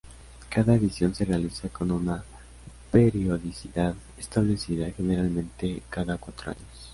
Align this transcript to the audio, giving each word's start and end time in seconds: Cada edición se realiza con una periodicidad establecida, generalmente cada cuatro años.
Cada 0.49 0.73
edición 0.73 1.13
se 1.13 1.25
realiza 1.25 1.69
con 1.69 1.91
una 1.91 2.23
periodicidad 2.91 3.93
establecida, 4.17 4.89
generalmente 4.97 5.83
cada 5.91 6.17
cuatro 6.17 6.49
años. 6.49 6.87